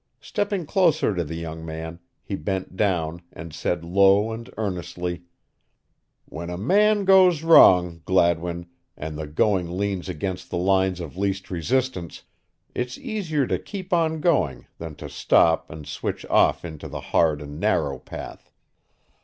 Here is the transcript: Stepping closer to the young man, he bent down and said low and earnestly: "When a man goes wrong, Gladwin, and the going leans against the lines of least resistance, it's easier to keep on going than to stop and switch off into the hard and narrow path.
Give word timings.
Stepping 0.19 0.65
closer 0.65 1.13
to 1.13 1.23
the 1.23 1.35
young 1.35 1.63
man, 1.63 1.99
he 2.23 2.33
bent 2.35 2.75
down 2.75 3.21
and 3.31 3.53
said 3.53 3.85
low 3.85 4.31
and 4.31 4.49
earnestly: 4.57 5.21
"When 6.25 6.49
a 6.49 6.57
man 6.57 7.05
goes 7.05 7.43
wrong, 7.43 8.01
Gladwin, 8.05 8.65
and 8.97 9.15
the 9.15 9.27
going 9.27 9.77
leans 9.77 10.09
against 10.09 10.49
the 10.49 10.57
lines 10.57 11.01
of 11.01 11.17
least 11.17 11.51
resistance, 11.51 12.23
it's 12.73 12.97
easier 12.97 13.45
to 13.45 13.59
keep 13.59 13.93
on 13.93 14.21
going 14.21 14.65
than 14.79 14.95
to 14.95 15.07
stop 15.07 15.69
and 15.69 15.85
switch 15.85 16.25
off 16.31 16.65
into 16.65 16.87
the 16.87 16.99
hard 17.13 17.39
and 17.39 17.59
narrow 17.59 17.99
path. 17.99 18.51